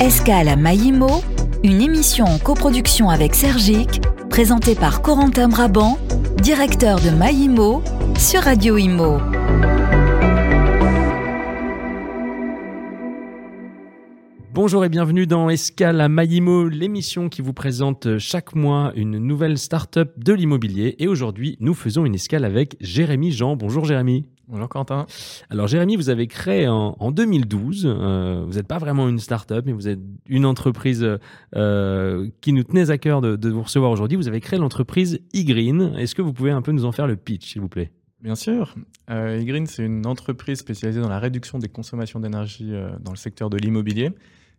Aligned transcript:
Escale 0.00 0.46
à 0.46 0.54
Maïmo, 0.54 1.24
une 1.64 1.82
émission 1.82 2.24
en 2.24 2.38
coproduction 2.38 3.10
avec 3.10 3.34
Sergic, 3.34 4.00
présentée 4.30 4.76
par 4.76 5.02
Corentin 5.02 5.48
Brabant, 5.48 5.98
directeur 6.40 7.00
de 7.00 7.10
Maïmo, 7.10 7.82
sur 8.16 8.42
Radio 8.42 8.76
Imo. 8.76 9.18
Bonjour 14.54 14.84
et 14.84 14.88
bienvenue 14.88 15.26
dans 15.26 15.50
Escale 15.50 16.00
à 16.00 16.08
Maïmo, 16.08 16.68
l'émission 16.68 17.28
qui 17.28 17.42
vous 17.42 17.52
présente 17.52 18.18
chaque 18.18 18.54
mois 18.54 18.92
une 18.94 19.18
nouvelle 19.18 19.58
start-up 19.58 20.12
de 20.16 20.32
l'immobilier. 20.32 20.94
Et 21.00 21.08
aujourd'hui, 21.08 21.56
nous 21.58 21.74
faisons 21.74 22.06
une 22.06 22.14
escale 22.14 22.44
avec 22.44 22.76
Jérémy 22.80 23.32
Jean. 23.32 23.56
Bonjour 23.56 23.84
Jérémy. 23.84 24.26
Bonjour 24.50 24.70
Quentin. 24.70 25.04
Alors 25.50 25.66
Jérémy, 25.66 25.96
vous 25.96 26.08
avez 26.08 26.26
créé 26.26 26.68
en, 26.68 27.10
2012, 27.12 27.84
euh, 27.86 28.44
vous 28.46 28.54
n'êtes 28.54 28.66
pas 28.66 28.78
vraiment 28.78 29.06
une 29.06 29.18
start-up, 29.18 29.64
mais 29.66 29.72
vous 29.72 29.88
êtes 29.88 30.00
une 30.26 30.46
entreprise 30.46 31.06
euh, 31.54 32.30
qui 32.40 32.54
nous 32.54 32.64
tenait 32.64 32.88
à 32.88 32.96
cœur 32.96 33.20
de, 33.20 33.48
vous 33.50 33.62
recevoir 33.62 33.90
aujourd'hui. 33.90 34.16
Vous 34.16 34.26
avez 34.26 34.40
créé 34.40 34.58
l'entreprise 34.58 35.20
eGreen. 35.34 35.94
Est-ce 35.98 36.14
que 36.14 36.22
vous 36.22 36.32
pouvez 36.32 36.50
un 36.50 36.62
peu 36.62 36.72
nous 36.72 36.86
en 36.86 36.92
faire 36.92 37.06
le 37.06 37.16
pitch, 37.16 37.52
s'il 37.52 37.60
vous 37.60 37.68
plaît? 37.68 37.92
Bien 38.22 38.36
sûr. 38.36 38.74
Euh, 39.10 39.38
eGreen, 39.38 39.66
c'est 39.66 39.84
une 39.84 40.06
entreprise 40.06 40.60
spécialisée 40.60 41.02
dans 41.02 41.10
la 41.10 41.18
réduction 41.18 41.58
des 41.58 41.68
consommations 41.68 42.18
d'énergie 42.18 42.72
dans 43.00 43.12
le 43.12 43.18
secteur 43.18 43.50
de 43.50 43.58
l'immobilier, 43.58 44.12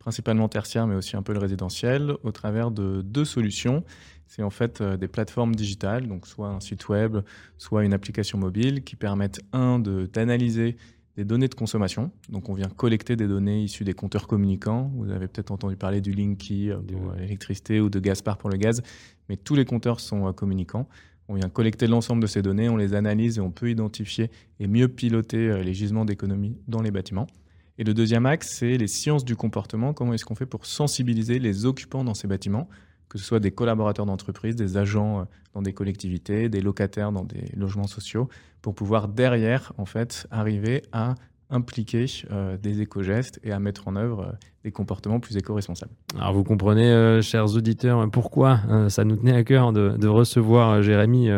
principalement 0.00 0.48
tertiaire, 0.48 0.88
mais 0.88 0.96
aussi 0.96 1.16
un 1.16 1.22
peu 1.22 1.32
le 1.32 1.38
résidentiel, 1.38 2.14
au 2.24 2.32
travers 2.32 2.72
de 2.72 3.02
deux 3.02 3.24
solutions 3.24 3.84
c'est 4.30 4.44
en 4.44 4.50
fait 4.50 4.80
euh, 4.80 4.96
des 4.96 5.08
plateformes 5.08 5.56
digitales, 5.56 6.06
donc 6.06 6.24
soit 6.24 6.46
un 6.46 6.60
site 6.60 6.88
web, 6.88 7.18
soit 7.58 7.84
une 7.84 7.92
application 7.92 8.38
mobile, 8.38 8.84
qui 8.84 8.94
permettent, 8.94 9.40
un, 9.52 9.80
d'analyser 9.80 10.76
des 11.16 11.24
données 11.24 11.48
de 11.48 11.54
consommation. 11.56 12.12
Donc 12.28 12.48
on 12.48 12.54
vient 12.54 12.68
collecter 12.68 13.16
des 13.16 13.26
données 13.26 13.64
issues 13.64 13.82
des 13.82 13.92
compteurs 13.92 14.28
communicants. 14.28 14.92
Vous 14.94 15.10
avez 15.10 15.26
peut-être 15.26 15.50
entendu 15.50 15.74
parler 15.74 16.00
du 16.00 16.12
Linky 16.12 16.70
euh, 16.70 16.76
pour 16.76 17.12
l'électricité 17.14 17.80
ou 17.80 17.90
de 17.90 17.98
Gaspard 17.98 18.38
pour 18.38 18.50
le 18.50 18.56
gaz, 18.56 18.82
mais 19.28 19.36
tous 19.36 19.56
les 19.56 19.64
compteurs 19.64 19.98
sont 19.98 20.28
euh, 20.28 20.32
communicants. 20.32 20.88
On 21.26 21.34
vient 21.34 21.48
collecter 21.48 21.88
l'ensemble 21.88 22.22
de 22.22 22.28
ces 22.28 22.40
données, 22.40 22.68
on 22.68 22.76
les 22.76 22.94
analyse 22.94 23.38
et 23.38 23.40
on 23.40 23.50
peut 23.50 23.68
identifier 23.68 24.30
et 24.60 24.68
mieux 24.68 24.86
piloter 24.86 25.62
les 25.62 25.74
gisements 25.74 26.04
d'économie 26.04 26.56
dans 26.68 26.82
les 26.82 26.90
bâtiments. 26.92 27.26
Et 27.78 27.84
le 27.84 27.94
deuxième 27.94 28.26
axe, 28.26 28.56
c'est 28.58 28.76
les 28.76 28.88
sciences 28.88 29.24
du 29.24 29.36
comportement. 29.36 29.94
Comment 29.94 30.12
est-ce 30.12 30.24
qu'on 30.24 30.34
fait 30.34 30.46
pour 30.46 30.66
sensibiliser 30.66 31.38
les 31.38 31.64
occupants 31.64 32.04
dans 32.04 32.14
ces 32.14 32.26
bâtiments 32.26 32.68
que 33.10 33.18
ce 33.18 33.24
soit 33.24 33.40
des 33.40 33.50
collaborateurs 33.50 34.06
d'entreprise, 34.06 34.56
des 34.56 34.78
agents 34.78 35.20
euh, 35.20 35.24
dans 35.52 35.60
des 35.60 35.74
collectivités, 35.74 36.48
des 36.48 36.62
locataires 36.62 37.12
dans 37.12 37.24
des 37.24 37.44
logements 37.54 37.88
sociaux, 37.88 38.28
pour 38.62 38.74
pouvoir 38.74 39.08
derrière, 39.08 39.72
en 39.76 39.84
fait, 39.84 40.26
arriver 40.30 40.82
à 40.92 41.16
impliquer 41.52 42.06
euh, 42.30 42.56
des 42.56 42.80
éco-gestes 42.80 43.40
et 43.42 43.50
à 43.50 43.58
mettre 43.58 43.88
en 43.88 43.96
œuvre 43.96 44.20
euh, 44.20 44.32
des 44.62 44.70
comportements 44.70 45.18
plus 45.18 45.36
éco-responsables. 45.36 45.90
Alors 46.14 46.32
vous 46.34 46.44
comprenez, 46.44 47.20
chers 47.22 47.56
auditeurs, 47.56 48.08
pourquoi 48.10 48.60
ça 48.90 49.04
nous 49.04 49.16
tenait 49.16 49.34
à 49.34 49.42
cœur 49.42 49.72
de, 49.72 50.06
recevoir 50.06 50.82
Jérémy 50.82 51.30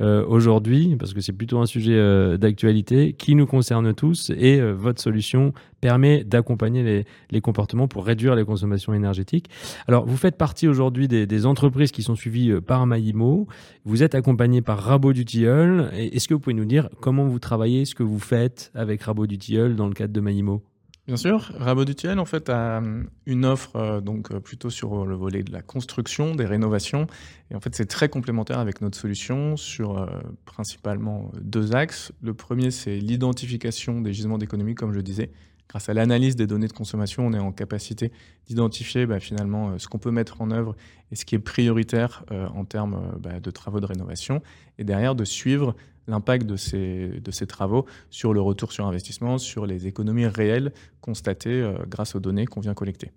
aujourd'hui, 0.00 0.96
parce 0.96 1.12
que 1.12 1.20
c'est 1.20 1.34
plutôt 1.34 1.58
un 1.58 1.66
sujet 1.66 2.38
d'actualité 2.38 3.12
qui 3.12 3.34
nous 3.34 3.46
concerne 3.46 3.92
tous 3.92 4.30
et 4.30 4.58
votre 4.72 5.02
solution 5.02 5.52
permet 5.82 6.24
d'accompagner 6.24 7.04
les, 7.30 7.40
comportements 7.42 7.88
pour 7.88 8.06
réduire 8.06 8.34
les 8.34 8.46
consommations 8.46 8.94
énergétiques. 8.94 9.50
Alors 9.86 10.06
vous 10.06 10.16
faites 10.16 10.38
partie 10.38 10.66
aujourd'hui 10.66 11.08
des, 11.08 11.46
entreprises 11.46 11.92
qui 11.92 12.02
sont 12.02 12.14
suivies 12.14 12.60
par 12.60 12.86
Maïmo, 12.86 13.48
vous 13.84 14.02
êtes 14.02 14.14
accompagné 14.14 14.62
par 14.62 14.78
Rabot 14.78 15.12
du. 15.12 15.22
Est-ce 15.22 16.28
que 16.28 16.34
vous 16.34 16.40
pouvez 16.40 16.54
nous 16.54 16.64
dire 16.64 16.88
comment 17.02 17.24
vous 17.24 17.40
travaillez, 17.40 17.84
ce 17.84 17.94
que 17.94 18.02
vous 18.04 18.20
faites 18.20 18.70
avec 18.74 19.02
Rabot 19.02 19.26
du 19.26 19.36
dans 19.74 19.88
le 19.88 19.94
cadre 19.94 20.12
de 20.14 20.20
Maïmo? 20.20 20.62
Bien 21.08 21.16
sûr, 21.16 21.50
Rabot 21.58 21.84
Dutiel 21.84 22.20
en 22.20 22.24
fait 22.24 22.48
a 22.48 22.80
euh, 22.80 23.02
une 23.26 23.44
offre 23.44 23.74
euh, 23.74 24.00
donc 24.00 24.30
euh, 24.30 24.38
plutôt 24.38 24.70
sur 24.70 25.04
le 25.04 25.16
volet 25.16 25.42
de 25.42 25.50
la 25.50 25.60
construction, 25.60 26.36
des 26.36 26.44
rénovations 26.44 27.08
et 27.50 27.56
en 27.56 27.60
fait 27.60 27.74
c'est 27.74 27.86
très 27.86 28.08
complémentaire 28.08 28.60
avec 28.60 28.80
notre 28.80 28.96
solution 28.96 29.56
sur 29.56 30.08
principalement 30.44 31.32
deux 31.40 31.74
axes. 31.74 32.12
Le 32.22 32.34
premier 32.34 32.70
c'est 32.70 32.98
l'identification 32.98 34.00
des 34.00 34.12
gisements 34.12 34.38
d'économie 34.38 34.76
comme 34.76 34.92
je 34.92 35.00
disais. 35.00 35.32
Grâce 35.72 35.88
à 35.88 35.94
l'analyse 35.94 36.36
des 36.36 36.46
données 36.46 36.68
de 36.68 36.72
consommation, 36.74 37.26
on 37.26 37.32
est 37.32 37.38
en 37.38 37.50
capacité 37.50 38.12
d'identifier 38.46 39.06
bah, 39.06 39.20
finalement 39.20 39.78
ce 39.78 39.88
qu'on 39.88 39.98
peut 39.98 40.10
mettre 40.10 40.42
en 40.42 40.50
œuvre 40.50 40.76
et 41.10 41.16
ce 41.16 41.24
qui 41.24 41.34
est 41.34 41.38
prioritaire 41.38 42.24
en 42.30 42.66
termes 42.66 43.18
bah, 43.18 43.40
de 43.40 43.50
travaux 43.50 43.80
de 43.80 43.86
rénovation 43.86 44.42
et 44.76 44.84
derrière 44.84 45.14
de 45.14 45.24
suivre 45.24 45.74
l'impact 46.08 46.46
de 46.46 46.56
ces, 46.56 47.46
travaux 47.46 47.86
sur 48.10 48.32
le 48.32 48.40
retour 48.40 48.72
sur 48.72 48.86
investissement, 48.86 49.38
sur 49.38 49.66
les 49.66 49.86
économies 49.86 50.26
réelles 50.26 50.72
constatées 51.00 51.62
euh, 51.62 51.74
grâce 51.86 52.14
aux 52.14 52.20
données 52.20 52.46
qu'on 52.46 52.60
vient 52.60 52.74
collecter. 52.74 53.12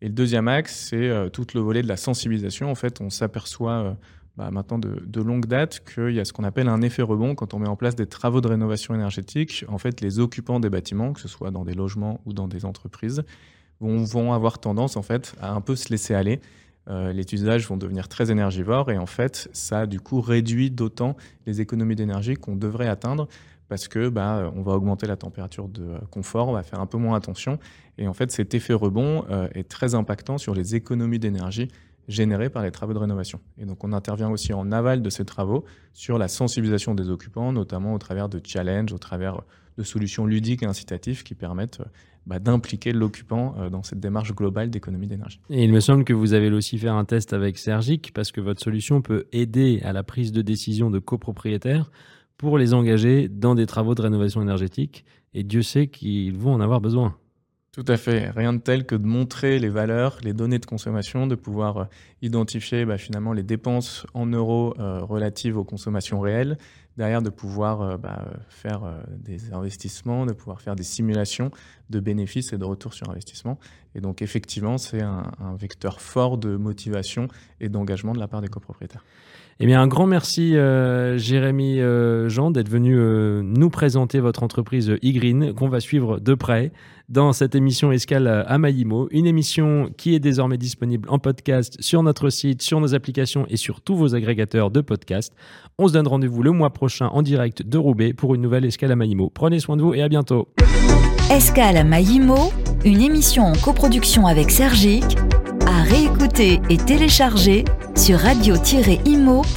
Et 0.00 0.06
le 0.06 0.14
deuxième 0.14 0.48
axe, 0.48 0.88
c'est 0.88 1.08
euh, 1.08 1.28
tout 1.28 1.46
le 1.54 1.60
volet 1.60 1.82
de 1.82 1.88
la 1.88 1.96
sensibilisation. 1.96 2.70
En 2.70 2.74
fait, 2.74 3.00
on 3.00 3.10
s'aperçoit 3.10 3.72
euh, 3.72 3.92
bah, 4.40 4.50
maintenant 4.50 4.78
de, 4.78 5.20
longue 5.20 5.44
date 5.44 5.82
qu'il 5.84 6.14
y 6.14 6.18
a 6.18 6.24
ce 6.24 6.32
qu'on 6.32 6.44
appelle 6.44 6.68
un 6.68 6.80
effet 6.80 7.02
rebond 7.02 7.34
quand 7.34 7.52
on 7.52 7.58
met 7.58 7.68
en 7.68 7.76
place 7.76 7.94
des 7.94 8.06
travaux 8.06 8.40
de 8.40 8.48
rénovation 8.48 8.94
énergétique. 8.94 9.66
En 9.68 9.76
fait, 9.76 10.00
les 10.00 10.18
occupants 10.18 10.60
des 10.60 10.70
bâtiments, 10.70 11.12
que 11.12 11.20
ce 11.20 11.28
soit 11.28 11.50
dans 11.50 11.62
des 11.62 11.74
logements 11.74 12.22
ou 12.24 12.32
dans 12.32 12.48
des 12.48 12.64
entreprises, 12.64 13.22
vont, 13.80 14.02
vont 14.02 14.32
avoir 14.32 14.58
tendance 14.58 14.96
en 14.96 15.02
fait 15.02 15.34
à 15.42 15.52
un 15.52 15.60
peu 15.60 15.76
se 15.76 15.90
laisser 15.90 16.14
aller 16.14 16.40
euh, 16.88 17.12
les 17.12 17.34
usages 17.34 17.68
vont 17.68 17.76
devenir 17.76 18.08
très 18.08 18.30
énergivores 18.30 18.90
et 18.90 18.96
en 18.96 19.04
fait, 19.04 19.50
ça 19.52 19.86
du 19.86 20.00
coup 20.00 20.22
réduit 20.22 20.70
d'autant 20.70 21.18
les 21.44 21.60
économies 21.60 21.94
d'énergie 21.94 22.36
qu'on 22.36 22.56
devrait 22.56 22.88
atteindre 22.88 23.28
parce 23.68 23.88
que 23.88 24.08
bah, 24.08 24.50
on 24.56 24.62
va 24.62 24.72
augmenter 24.72 25.06
la 25.06 25.16
température 25.16 25.68
de 25.68 25.98
confort, 26.10 26.48
on 26.48 26.52
va 26.52 26.62
faire 26.62 26.80
un 26.80 26.86
peu 26.86 26.96
moins 26.96 27.14
attention 27.14 27.58
et 27.98 28.08
en 28.08 28.14
fait, 28.14 28.30
cet 28.30 28.54
effet 28.54 28.72
rebond 28.72 29.26
euh, 29.28 29.48
est 29.54 29.68
très 29.68 29.94
impactant 29.94 30.38
sur 30.38 30.54
les 30.54 30.76
économies 30.76 31.18
d'énergie 31.18 31.68
générées 32.10 32.50
par 32.50 32.62
les 32.62 32.70
travaux 32.70 32.92
de 32.92 32.98
rénovation. 32.98 33.40
Et 33.58 33.64
donc, 33.64 33.82
on 33.84 33.92
intervient 33.92 34.30
aussi 34.30 34.52
en 34.52 34.72
aval 34.72 35.02
de 35.02 35.10
ces 35.10 35.24
travaux 35.24 35.64
sur 35.92 36.18
la 36.18 36.28
sensibilisation 36.28 36.94
des 36.94 37.08
occupants, 37.08 37.52
notamment 37.52 37.94
au 37.94 37.98
travers 37.98 38.28
de 38.28 38.40
challenges, 38.44 38.92
au 38.92 38.98
travers 38.98 39.40
de 39.78 39.82
solutions 39.82 40.26
ludiques 40.26 40.62
et 40.62 40.66
incitatives 40.66 41.22
qui 41.22 41.34
permettent 41.34 41.80
bah, 42.26 42.38
d'impliquer 42.38 42.92
l'occupant 42.92 43.54
euh, 43.58 43.70
dans 43.70 43.82
cette 43.82 44.00
démarche 44.00 44.34
globale 44.34 44.70
d'économie 44.70 45.06
d'énergie. 45.06 45.40
Et 45.48 45.64
il 45.64 45.72
me 45.72 45.80
semble 45.80 46.04
que 46.04 46.12
vous 46.12 46.34
avez 46.34 46.50
aussi 46.50 46.76
fait 46.78 46.88
un 46.88 47.04
test 47.04 47.32
avec 47.32 47.56
Sergic 47.56 48.12
parce 48.12 48.30
que 48.30 48.40
votre 48.40 48.60
solution 48.60 49.00
peut 49.00 49.24
aider 49.32 49.80
à 49.84 49.92
la 49.92 50.02
prise 50.02 50.32
de 50.32 50.42
décision 50.42 50.90
de 50.90 50.98
copropriétaires 50.98 51.90
pour 52.36 52.58
les 52.58 52.74
engager 52.74 53.28
dans 53.28 53.54
des 53.54 53.66
travaux 53.66 53.94
de 53.94 54.02
rénovation 54.02 54.42
énergétique. 54.42 55.04
Et 55.32 55.44
Dieu 55.44 55.62
sait 55.62 55.86
qu'ils 55.86 56.36
vont 56.36 56.52
en 56.52 56.60
avoir 56.60 56.80
besoin. 56.80 57.16
Tout 57.72 57.84
à 57.86 57.96
fait. 57.96 58.30
Rien 58.30 58.52
de 58.52 58.58
tel 58.58 58.84
que 58.84 58.96
de 58.96 59.06
montrer 59.06 59.60
les 59.60 59.68
valeurs, 59.68 60.18
les 60.24 60.32
données 60.32 60.58
de 60.58 60.66
consommation, 60.66 61.28
de 61.28 61.36
pouvoir 61.36 61.76
euh, 61.76 61.84
identifier 62.20 62.84
bah, 62.84 62.98
finalement 62.98 63.32
les 63.32 63.44
dépenses 63.44 64.06
en 64.12 64.26
euros 64.26 64.74
euh, 64.80 64.98
relatives 65.04 65.56
aux 65.56 65.62
consommations 65.62 66.18
réelles, 66.18 66.58
derrière 67.00 67.22
de 67.22 67.30
pouvoir 67.30 67.80
euh, 67.80 67.96
bah, 67.96 68.26
faire 68.50 68.84
euh, 68.84 69.00
des 69.24 69.54
investissements, 69.54 70.26
de 70.26 70.34
pouvoir 70.34 70.60
faire 70.60 70.76
des 70.76 70.82
simulations 70.82 71.50
de 71.88 71.98
bénéfices 71.98 72.52
et 72.52 72.58
de 72.58 72.64
retours 72.64 72.92
sur 72.92 73.08
investissement. 73.08 73.58
Et 73.94 74.02
donc 74.02 74.20
effectivement, 74.20 74.76
c'est 74.76 75.00
un, 75.00 75.24
vecteur 75.58 76.02
fort 76.02 76.36
de 76.36 76.56
motivation 76.56 77.28
et 77.58 77.70
d'engagement 77.70 78.12
de 78.12 78.18
la 78.18 78.28
part 78.28 78.42
des 78.42 78.48
copropriétaires. 78.48 79.02
Eh 79.60 79.66
bien, 79.66 79.80
un 79.80 79.88
grand 79.88 80.06
merci, 80.06 80.56
euh, 80.56 81.18
Jérémy 81.18 81.80
Jean, 82.28 82.50
d'être 82.50 82.68
venu 82.68 82.96
nous 83.42 83.70
présenter 83.70 84.20
votre 84.20 84.42
entreprise 84.42 84.90
e 84.90 85.52
qu'on 85.52 85.68
va 85.68 85.80
suivre 85.80 86.20
de 86.20 86.34
près 86.34 86.70
dans 87.10 87.32
cette 87.32 87.56
émission 87.56 87.90
Escale 87.90 88.28
à 88.28 88.56
Maïmo, 88.56 89.08
une 89.10 89.26
émission 89.26 89.90
qui 89.96 90.14
est 90.14 90.20
désormais 90.20 90.58
disponible 90.58 91.08
en 91.10 91.18
podcast 91.18 91.76
sur 91.80 92.04
notre 92.04 92.30
site, 92.30 92.62
sur 92.62 92.80
nos 92.80 92.94
applications 92.94 93.46
et 93.48 93.56
sur 93.56 93.80
tous 93.80 93.96
vos 93.96 94.14
agrégateurs 94.14 94.70
de 94.70 94.80
podcasts. 94.80 95.34
On 95.76 95.88
se 95.88 95.92
donne 95.92 96.06
rendez-vous 96.06 96.44
le 96.44 96.52
mois 96.52 96.72
en 97.00 97.22
direct 97.22 97.62
de 97.62 97.78
Roubaix 97.78 98.12
pour 98.12 98.34
une 98.34 98.42
nouvelle 98.42 98.64
Escale 98.64 98.92
à 98.92 98.96
Maïmo. 98.96 99.30
Prenez 99.32 99.60
soin 99.60 99.76
de 99.76 99.82
vous 99.82 99.94
et 99.94 100.02
à 100.02 100.08
bientôt. 100.08 100.48
Escale 101.30 101.76
à 101.76 101.84
Maïmo, 101.84 102.52
une 102.84 103.00
émission 103.00 103.44
en 103.44 103.54
coproduction 103.54 104.26
avec 104.26 104.50
Sergic, 104.50 105.04
à 105.66 105.82
réécouter 105.82 106.60
et 106.68 106.76
télécharger 106.76 107.64
sur 107.94 108.18
radio-imo.fr. 108.18 109.50